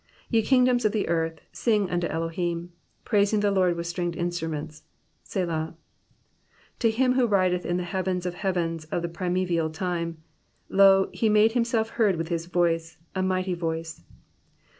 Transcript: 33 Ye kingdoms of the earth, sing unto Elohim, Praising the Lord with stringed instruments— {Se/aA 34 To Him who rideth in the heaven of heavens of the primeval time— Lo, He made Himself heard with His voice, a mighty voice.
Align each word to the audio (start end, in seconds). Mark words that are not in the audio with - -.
33 0.31 0.39
Ye 0.39 0.41
kingdoms 0.47 0.83
of 0.83 0.93
the 0.93 1.07
earth, 1.07 1.41
sing 1.51 1.87
unto 1.91 2.07
Elohim, 2.07 2.71
Praising 3.05 3.41
the 3.41 3.51
Lord 3.51 3.75
with 3.75 3.85
stringed 3.85 4.15
instruments— 4.15 4.81
{Se/aA 5.23 5.45
34 6.79 6.79
To 6.79 6.89
Him 6.89 7.13
who 7.13 7.27
rideth 7.27 7.67
in 7.67 7.77
the 7.77 7.83
heaven 7.83 8.19
of 8.25 8.33
heavens 8.33 8.85
of 8.85 9.03
the 9.03 9.07
primeval 9.07 9.69
time— 9.69 10.17
Lo, 10.79 11.07
He 11.13 11.29
made 11.29 11.51
Himself 11.51 11.89
heard 11.91 12.15
with 12.15 12.29
His 12.29 12.47
voice, 12.47 12.97
a 13.13 13.21
mighty 13.21 13.53
voice. 13.53 14.03